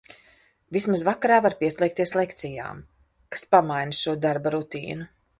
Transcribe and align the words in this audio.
Vismaz 0.75 1.01
vakarā 1.09 1.35
var 1.45 1.55
pieslēgties 1.59 2.13
lekcijām, 2.19 2.79
kas 3.35 3.45
pamaina 3.57 3.99
šo 3.99 4.15
darba 4.25 4.55
rutīnu. 4.57 5.07